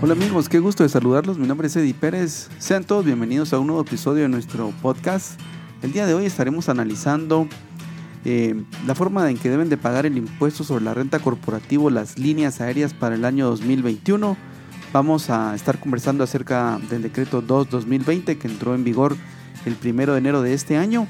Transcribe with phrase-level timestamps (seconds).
[0.00, 1.38] Hola amigos, qué gusto de saludarlos.
[1.38, 2.48] Mi nombre es Eddie Pérez.
[2.60, 5.40] Sean todos bienvenidos a un nuevo episodio de nuestro podcast.
[5.82, 7.48] El día de hoy estaremos analizando
[8.24, 12.16] eh, la forma en que deben de pagar el impuesto sobre la renta corporativo las
[12.16, 14.36] líneas aéreas para el año 2021.
[14.92, 19.16] Vamos a estar conversando acerca del decreto 2-2020 que entró en vigor
[19.66, 21.08] el primero de enero de este año.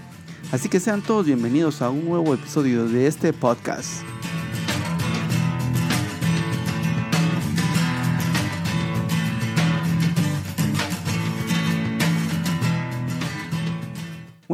[0.50, 4.02] Así que sean todos bienvenidos a un nuevo episodio de este podcast.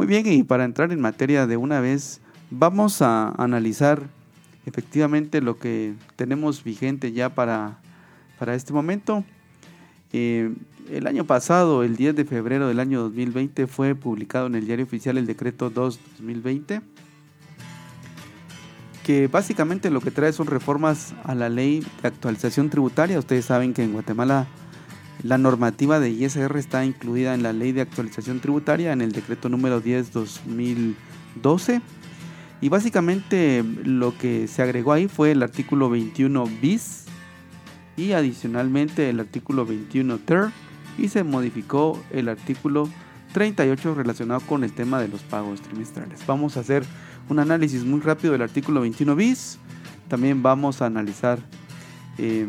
[0.05, 4.03] Bien, y para entrar en materia de una vez, vamos a analizar
[4.67, 7.79] efectivamente lo que tenemos vigente ya para,
[8.37, 9.23] para este momento.
[10.13, 10.53] Eh,
[10.91, 14.85] el año pasado, el 10 de febrero del año 2020, fue publicado en el diario
[14.85, 16.83] oficial el decreto 2-2020,
[19.03, 23.17] que básicamente lo que trae son reformas a la ley de actualización tributaria.
[23.17, 24.45] Ustedes saben que en Guatemala
[25.23, 29.49] la normativa de ISR está incluida en la ley de actualización tributaria, en el decreto
[29.49, 31.81] número 10-2012.
[32.61, 37.05] Y básicamente lo que se agregó ahí fue el artículo 21 bis
[37.97, 40.49] y adicionalmente el artículo 21 ter
[40.97, 42.89] y se modificó el artículo
[43.33, 46.25] 38 relacionado con el tema de los pagos trimestrales.
[46.25, 46.83] Vamos a hacer
[47.29, 49.59] un análisis muy rápido del artículo 21 bis.
[50.07, 51.39] También vamos a analizar
[52.17, 52.47] eh,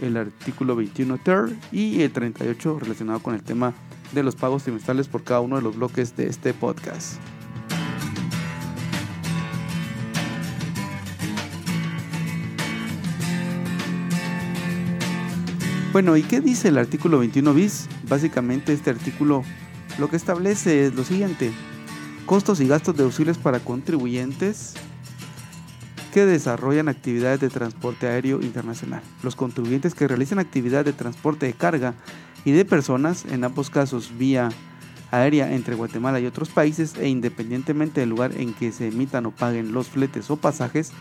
[0.00, 3.74] el artículo 21 ter y el 38 relacionado con el tema
[4.12, 7.18] de los pagos trimestrales por cada uno de los bloques de este podcast.
[15.92, 17.88] Bueno, ¿y qué dice el artículo 21 bis?
[18.08, 19.44] Básicamente este artículo
[19.98, 21.52] lo que establece es lo siguiente.
[22.26, 24.74] Costos y gastos deducibles para contribuyentes
[26.14, 29.02] que desarrollan actividades de transporte aéreo internacional.
[29.24, 31.94] Los contribuyentes que realicen actividades de transporte de carga
[32.44, 34.48] y de personas, en ambos casos vía
[35.10, 39.32] aérea entre Guatemala y otros países e independientemente del lugar en que se emitan o
[39.32, 40.92] paguen los fletes o pasajes,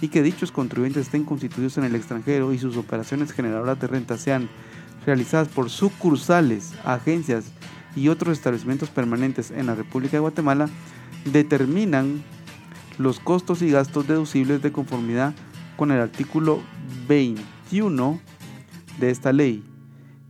[0.00, 4.16] y que dichos contribuyentes estén constituidos en el extranjero y sus operaciones generadoras de renta
[4.16, 4.48] sean
[5.04, 7.46] realizadas por sucursales, agencias
[7.96, 10.68] y otros establecimientos permanentes en la República de Guatemala,
[11.24, 12.22] determinan
[12.98, 15.34] los costos y gastos deducibles de conformidad
[15.76, 16.60] con el artículo
[17.08, 18.20] 21
[19.00, 19.64] de esta ley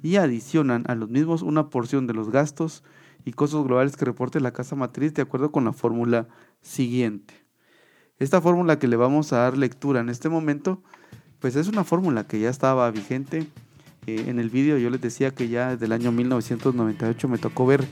[0.03, 2.83] y adicionan a los mismos una porción de los gastos
[3.25, 6.29] y costos globales que reporte la casa matriz de acuerdo con la fórmula
[6.61, 7.35] siguiente.
[8.19, 10.83] Esta fórmula que le vamos a dar lectura en este momento,
[11.39, 13.47] pues es una fórmula que ya estaba vigente.
[14.07, 17.67] Eh, en el vídeo yo les decía que ya desde el año 1998 me tocó
[17.67, 17.85] ver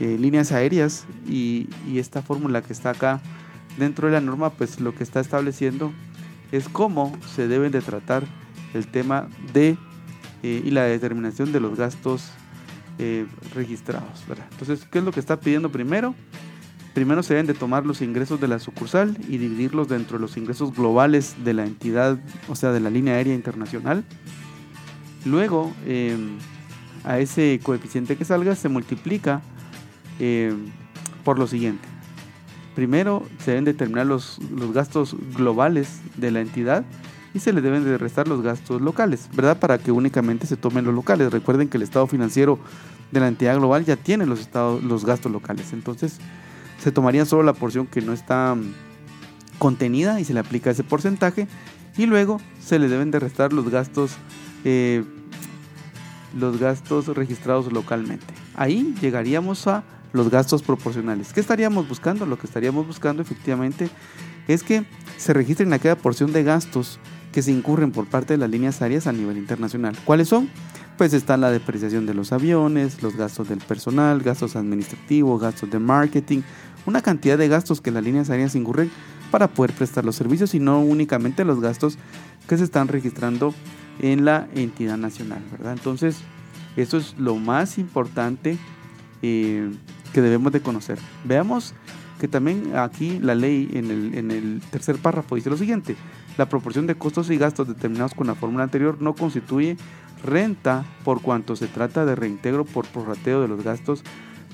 [0.00, 3.22] eh, líneas aéreas y, y esta fórmula que está acá
[3.78, 5.92] dentro de la norma, pues lo que está estableciendo
[6.52, 8.24] es cómo se deben de tratar
[8.74, 9.76] el tema de
[10.42, 12.30] eh, y la determinación de los gastos
[12.98, 14.24] eh, registrados.
[14.50, 16.14] Entonces, ¿qué es lo que está pidiendo primero?
[16.94, 20.36] Primero se deben de tomar los ingresos de la sucursal y dividirlos dentro de los
[20.36, 22.18] ingresos globales de la entidad,
[22.48, 24.04] o sea, de la línea aérea internacional.
[25.24, 26.38] Luego, em,
[27.04, 29.42] a ese coeficiente que salga se multiplica
[30.18, 30.66] em,
[31.24, 31.86] por lo siguiente.
[32.78, 36.84] Primero se deben determinar los, los gastos globales de la entidad
[37.34, 39.58] y se le deben de restar los gastos locales, ¿verdad?
[39.58, 41.32] Para que únicamente se tomen los locales.
[41.32, 42.60] Recuerden que el estado financiero
[43.10, 45.72] de la entidad global ya tiene los, estados, los gastos locales.
[45.72, 46.18] Entonces
[46.78, 48.72] se tomaría solo la porción que no está mm,
[49.58, 51.48] contenida y se le aplica ese porcentaje.
[51.96, 54.12] Y luego se le deben de restar los gastos,
[54.64, 55.02] eh,
[56.38, 58.32] los gastos registrados localmente.
[58.54, 59.82] Ahí llegaríamos a
[60.12, 61.32] los gastos proporcionales.
[61.32, 62.26] ¿Qué estaríamos buscando?
[62.26, 63.88] Lo que estaríamos buscando efectivamente
[64.46, 64.84] es que
[65.16, 66.98] se registren aquella porción de gastos
[67.32, 69.96] que se incurren por parte de las líneas aéreas a nivel internacional.
[70.04, 70.48] ¿Cuáles son?
[70.96, 75.78] Pues está la depreciación de los aviones, los gastos del personal, gastos administrativos, gastos de
[75.78, 76.40] marketing,
[76.86, 78.90] una cantidad de gastos que las líneas aéreas incurren
[79.30, 81.98] para poder prestar los servicios y no únicamente los gastos
[82.48, 83.54] que se están registrando
[84.00, 85.74] en la entidad nacional, ¿verdad?
[85.74, 86.16] Entonces,
[86.76, 88.56] eso es lo más importante
[89.22, 89.70] eh,
[90.12, 90.98] que debemos de conocer.
[91.24, 91.74] Veamos
[92.18, 95.96] que también aquí la ley en el, en el tercer párrafo dice lo siguiente,
[96.36, 99.76] la proporción de costos y gastos determinados con la fórmula anterior no constituye
[100.24, 104.02] renta por cuanto se trata de reintegro por prorrateo de los gastos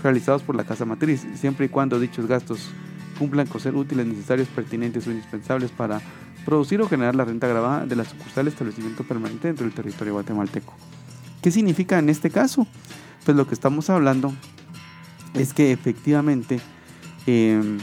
[0.03, 2.71] realizados por la casa matriz, siempre y cuando dichos gastos
[3.19, 6.01] cumplan con ser útiles, necesarios, pertinentes o indispensables para
[6.45, 10.75] producir o generar la renta grabada de la sucursal establecimiento permanente dentro del territorio guatemalteco.
[11.41, 12.67] ¿Qué significa en este caso?
[13.25, 14.35] Pues lo que estamos hablando
[15.35, 16.61] es que efectivamente
[17.27, 17.79] em,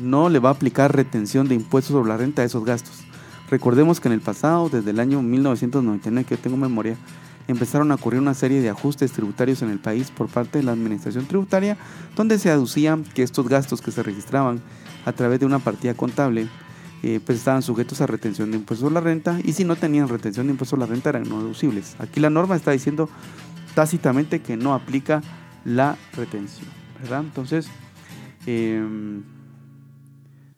[0.00, 3.04] no le va a aplicar retención de impuestos sobre la renta de esos gastos.
[3.50, 6.96] Recordemos que en el pasado, desde el año 1999, que tengo memoria,
[7.46, 10.72] empezaron a ocurrir una serie de ajustes tributarios en el país por parte de la
[10.72, 11.78] Administración Tributaria,
[12.14, 14.60] donde se aducía que estos gastos que se registraban
[15.06, 16.48] a través de una partida contable
[17.02, 20.08] eh, pues estaban sujetos a retención de impuestos a la renta y si no tenían
[20.08, 21.94] retención de impuestos a la renta eran no deducibles.
[22.00, 23.08] Aquí la norma está diciendo
[23.74, 25.22] tácitamente que no aplica
[25.68, 26.66] la retención,
[27.00, 27.20] ¿verdad?
[27.20, 27.68] Entonces,
[28.46, 29.22] em,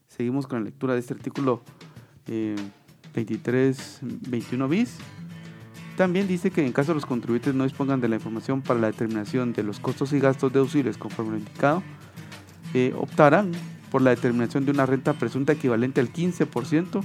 [0.07, 1.63] seguimos con la lectura de este artículo
[3.15, 4.99] 23, eh, 21 bis.
[5.97, 9.53] También dice que en caso los contribuyentes no dispongan de la información para la determinación
[9.53, 11.83] de los costos y gastos deducibles conforme lo indicado,
[12.73, 13.51] eh, optarán
[13.91, 17.03] por la determinación de una renta presunta equivalente al 15%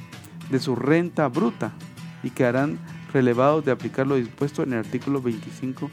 [0.51, 1.73] de su renta bruta
[2.21, 2.77] y quedarán
[3.11, 5.89] relevados de aplicar lo dispuesto en el artículo 25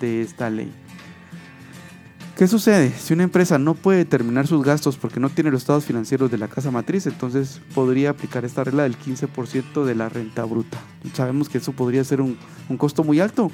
[0.00, 0.72] de esta ley.
[2.40, 2.90] ¿Qué sucede?
[2.98, 6.38] Si una empresa no puede determinar sus gastos porque no tiene los estados financieros de
[6.38, 10.78] la casa matriz, entonces podría aplicar esta regla del 15% de la renta bruta.
[11.12, 12.38] Sabemos que eso podría ser un,
[12.70, 13.50] un costo muy alto,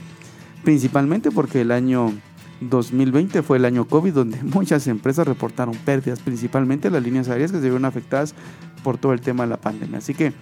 [0.63, 2.13] principalmente porque el año
[2.61, 7.59] 2020 fue el año COVID donde muchas empresas reportaron pérdidas, principalmente las líneas aéreas que
[7.59, 8.37] se vieron afectadas
[8.85, 9.99] por todo el tema de la pandemia.
[9.99, 10.33] Así que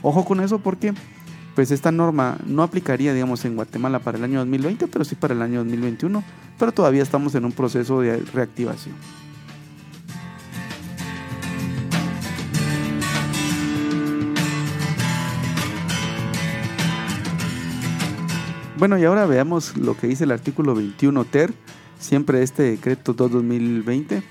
[0.00, 0.94] ojo con eso porque
[1.60, 5.34] pues esta norma no aplicaría digamos en Guatemala para el año 2020, pero sí para
[5.34, 6.24] el año 2021,
[6.58, 8.94] pero todavía estamos en un proceso de reactivación.
[18.78, 21.52] Bueno, y ahora veamos lo que dice el artículo 21 ter,
[21.98, 24.22] siempre este decreto 2-2020.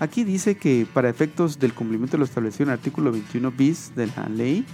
[0.00, 3.94] Aquí dice que para efectos del cumplimiento de lo establecido en el artículo 21 bis
[3.96, 4.66] de la ley,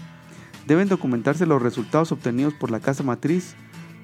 [0.67, 3.55] deben documentarse los resultados obtenidos por la casa matriz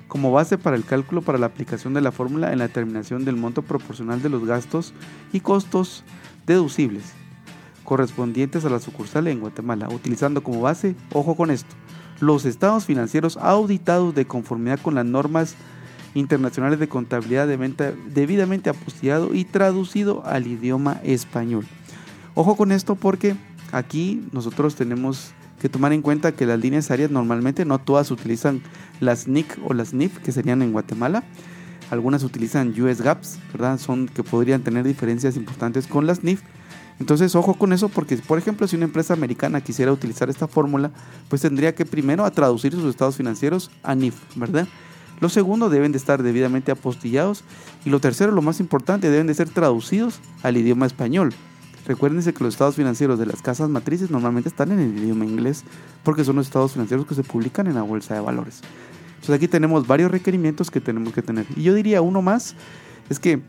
[0.09, 3.37] como base para el cálculo para la aplicación de la fórmula en la determinación del
[3.37, 4.93] monto proporcional de los gastos
[5.33, 6.05] y costos
[6.47, 7.12] deducibles
[7.85, 11.75] correspondientes a la sucursal en Guatemala, utilizando como base, ojo con esto,
[12.21, 15.57] los estados financieros auditados de conformidad con las normas
[16.15, 21.67] internacionales de contabilidad de venta debidamente apostillado y traducido al idioma español.
[22.35, 23.35] Ojo con esto porque
[23.73, 28.62] aquí nosotros tenemos que tomar en cuenta que las líneas aéreas normalmente no todas utilizan
[28.99, 31.23] las NIC o las NIF que serían en Guatemala.
[31.91, 33.79] Algunas utilizan US GAPS, ¿verdad?
[33.79, 36.41] Son que podrían tener diferencias importantes con las NIF
[37.01, 40.91] entonces, ojo con eso porque, por ejemplo, si una empresa americana quisiera utilizar esta fórmula,
[41.29, 44.69] pues tendría que primero a traducir sus estados financieros a NIF, ¿verdad?
[45.19, 47.43] Lo segundo, deben de estar debidamente apostillados.
[47.87, 51.33] Y lo tercero, lo más importante, deben de ser traducidos al idioma español.
[51.87, 55.65] Recuérdense que los estados financieros de las casas matrices normalmente están en el idioma inglés
[56.03, 58.61] porque son los estados financieros que se publican en la bolsa de valores.
[59.15, 61.47] Entonces aquí tenemos varios requerimientos que tenemos que tener.
[61.56, 62.55] Y yo diría uno más,
[63.09, 63.43] es que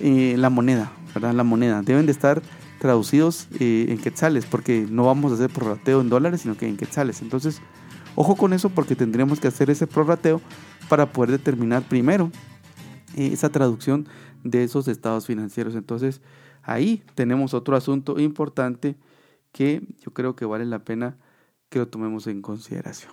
[0.00, 1.32] eh, la moneda, ¿verdad?
[1.32, 1.82] La moneda.
[1.82, 2.42] Deben de estar
[2.78, 6.76] traducidos eh, en quetzales, porque no vamos a hacer prorrateo en dólares, sino que en
[6.76, 7.22] quetzales.
[7.22, 7.62] Entonces,
[8.14, 10.42] ojo con eso porque tendríamos que hacer ese prorrateo
[10.88, 12.30] para poder determinar primero
[13.16, 14.06] eh, esa traducción
[14.42, 15.74] de esos estados financieros.
[15.74, 16.20] Entonces,
[16.64, 18.96] ahí tenemos otro asunto importante
[19.52, 21.16] que yo creo que vale la pena
[21.68, 23.12] que lo tomemos en consideración.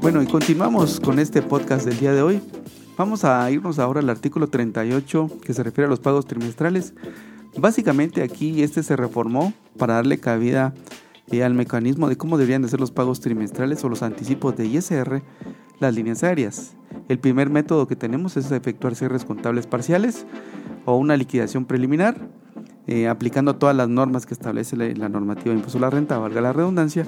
[0.00, 2.61] Bueno, y continuamos con este podcast del día de hoy.
[2.96, 6.92] Vamos a irnos ahora al artículo 38 que se refiere a los pagos trimestrales.
[7.56, 10.74] Básicamente aquí este se reformó para darle cabida
[11.30, 14.66] eh, al mecanismo de cómo deberían de ser los pagos trimestrales o los anticipos de
[14.66, 15.22] ISR
[15.80, 16.74] las líneas aéreas.
[17.08, 20.26] El primer método que tenemos es efectuar cierres contables parciales
[20.84, 22.28] o una liquidación preliminar
[22.88, 26.40] eh, aplicando todas las normas que establece la, normativa de impuesto a la renta, valga
[26.40, 27.06] la redundancia.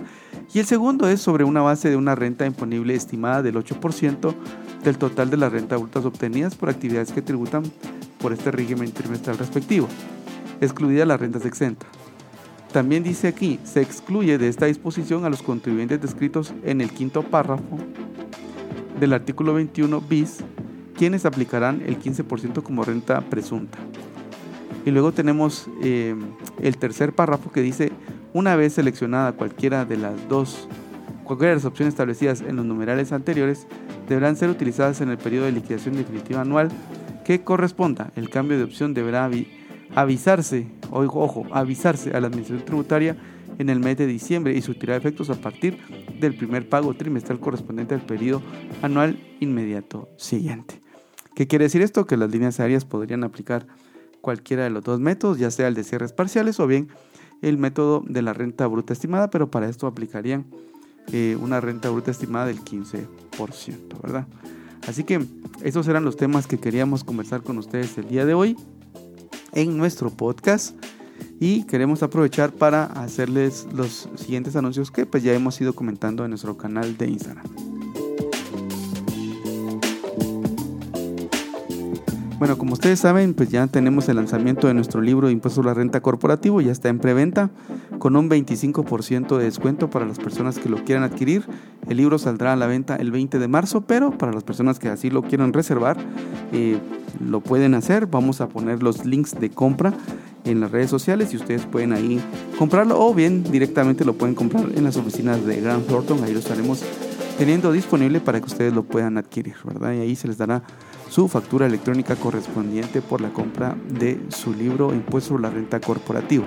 [0.54, 4.34] Y el segundo es sobre una base de una renta imponible estimada del 8%
[4.84, 7.64] del total de las rentas brutas obtenidas por actividades que tributan
[8.20, 9.88] por este régimen trimestral respectivo,
[10.61, 11.88] excluidas las rentas exentas.
[12.73, 17.25] También dice aquí, se excluye de esta disposición a los contribuyentes descritos en el quinto
[17.25, 17.76] párrafo
[19.00, 20.38] del artículo 21 bis,
[20.96, 23.78] quienes aplicarán el 15% como renta presunta.
[24.87, 26.14] Y luego tenemos eh,
[26.61, 27.90] el tercer párrafo que dice,
[28.34, 30.68] una vez seleccionada cualquiera de las dos,
[31.22, 33.66] cualquiera de las opciones establecidas en los numerales anteriores,
[34.08, 36.68] deberán ser utilizadas en el periodo de liquidación definitiva anual
[37.24, 38.12] que corresponda.
[38.16, 39.30] El cambio de opción deberá
[39.94, 43.16] avisarse, ojo, avisarse a la Administración Tributaria
[43.56, 45.78] en el mes de diciembre y surtirá efectos a partir
[46.18, 48.42] del primer pago trimestral correspondiente al periodo
[48.82, 50.80] anual inmediato siguiente.
[51.36, 52.04] ¿Qué quiere decir esto?
[52.04, 53.68] Que las líneas aéreas podrían aplicar
[54.20, 56.88] cualquiera de los dos métodos, ya sea el de cierres parciales o bien
[57.48, 60.46] el método de la renta bruta estimada, pero para esto aplicarían
[61.12, 63.06] eh, una renta bruta estimada del 15%,
[64.02, 64.26] ¿verdad?
[64.88, 65.24] Así que
[65.62, 68.56] esos eran los temas que queríamos conversar con ustedes el día de hoy
[69.52, 70.74] en nuestro podcast
[71.40, 76.30] y queremos aprovechar para hacerles los siguientes anuncios que pues ya hemos ido comentando en
[76.30, 77.74] nuestro canal de Instagram.
[82.38, 85.64] Bueno, como ustedes saben, pues ya tenemos el lanzamiento de nuestro libro de Impuesto a
[85.64, 87.50] la Renta Corporativo, ya está en preventa
[87.98, 91.44] con un 25% de descuento para las personas que lo quieran adquirir.
[91.88, 94.88] El libro saldrá a la venta el 20 de marzo, pero para las personas que
[94.88, 95.96] así lo quieran reservar,
[96.52, 96.78] eh,
[97.24, 98.06] lo pueden hacer.
[98.06, 99.94] Vamos a poner los links de compra
[100.44, 102.20] en las redes sociales y ustedes pueden ahí
[102.58, 106.22] comprarlo o bien directamente lo pueden comprar en las oficinas de Grant Thornton.
[106.24, 106.82] Ahí lo estaremos
[107.38, 109.92] teniendo disponible para que ustedes lo puedan adquirir, ¿verdad?
[109.92, 110.62] Y ahí se les dará
[111.10, 116.44] su factura electrónica correspondiente por la compra de su libro Impuesto sobre la Renta Corporativo.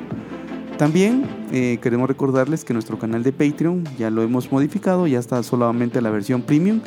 [0.78, 5.42] También eh, queremos recordarles que nuestro canal de Patreon ya lo hemos modificado, ya está
[5.42, 6.82] solamente la versión premium,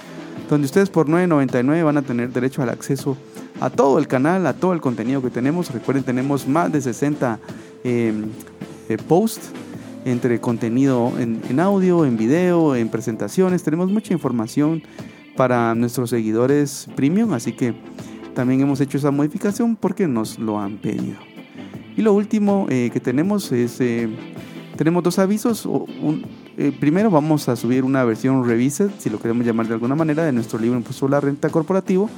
[0.48, 3.16] donde ustedes por 9.99 van a tener derecho al acceso
[3.60, 5.72] a todo el canal, a todo el contenido que tenemos.
[5.72, 7.40] Recuerden, tenemos más de 60
[7.82, 8.26] em,
[8.88, 9.50] eh, posts
[10.04, 13.62] entre contenido en, audio, en video, en presentaciones.
[13.62, 14.82] Tenemos mucha información
[15.36, 17.74] para nuestros seguidores premium, así que
[18.34, 21.16] también hemos hecho esa modificación porque nos lo han pedido.
[21.96, 24.08] Y lo último eh, que tenemos es, eh,
[24.76, 25.68] tenemos dos avisos.
[26.56, 30.24] Eh, primero vamos a subir una versión revised, si lo queremos llamar de alguna manera,
[30.24, 32.08] de nuestro libro Impuesto a la Renta Corporativo.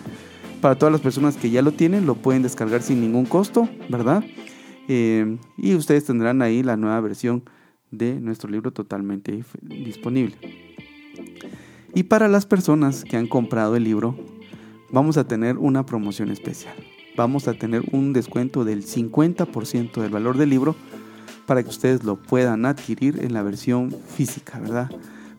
[0.60, 4.22] Para todas las personas que ya lo tienen, lo pueden descargar sin ningún costo, ¿verdad?
[4.88, 7.44] y ustedes tendrán ahí la nueva versión
[7.92, 10.37] de nuestro libro totalmente disponible.
[11.94, 14.16] Y para las personas que han comprado el libro,
[14.90, 16.75] vamos a tener una promoción especial.
[17.16, 20.75] Vamos a tener un descuento del 50% del valor del libro
[21.46, 24.90] para que ustedes lo puedan adquirir en la versión física, ¿verdad?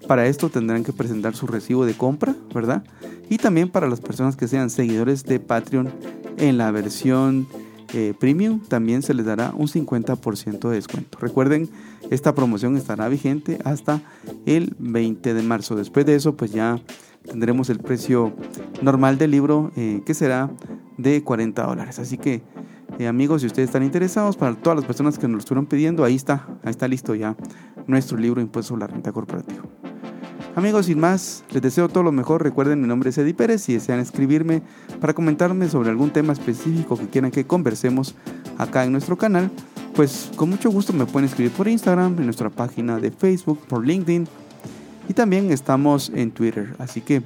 [0.07, 2.83] Para esto tendrán que presentar su recibo de compra, ¿verdad?
[3.29, 5.89] Y también para las personas que sean seguidores de Patreon
[6.37, 7.47] en la versión
[8.19, 11.17] premium también se les dará un 50% de descuento.
[11.19, 11.69] Recuerden,
[12.09, 14.01] esta promoción estará vigente hasta
[14.45, 15.75] el 20 de marzo.
[15.75, 16.79] Después de eso, pues ya
[17.23, 18.33] tendremos el precio
[18.81, 20.49] normal del libro eh, que será
[20.97, 21.99] de 40 dólares.
[21.99, 22.41] Así que
[22.99, 26.03] eh, amigos, si ustedes están interesados, para todas las personas que nos lo estuvieron pidiendo,
[26.03, 27.35] ahí está, ahí está listo ya
[27.87, 29.63] nuestro libro Impuesto sobre la Renta Corporativa.
[30.55, 32.43] Amigos, sin más, les deseo todo lo mejor.
[32.43, 33.63] Recuerden, mi nombre es Eddie Pérez.
[33.63, 34.61] Si desean escribirme
[35.01, 38.13] para comentarme sobre algún tema específico que quieran que conversemos
[38.59, 39.49] acá en nuestro canal,
[39.95, 43.83] pues con mucho gusto me pueden escribir por Instagram, en nuestra página de Facebook, por
[43.83, 44.27] LinkedIn
[45.09, 46.75] y también estamos en Twitter.
[46.77, 47.23] Así que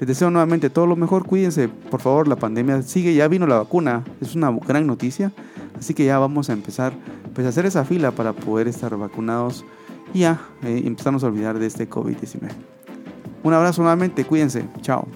[0.00, 1.26] les deseo nuevamente todo lo mejor.
[1.26, 3.14] Cuídense, por favor, la pandemia sigue.
[3.14, 5.32] Ya vino la vacuna, es una gran noticia.
[5.78, 6.94] Así que ya vamos a empezar
[7.34, 9.66] pues, a hacer esa fila para poder estar vacunados
[10.14, 12.48] y ya eh, empezamos a olvidar de este COVID-19.
[13.42, 15.06] Un abrazo nuevamente, cuídense, chao.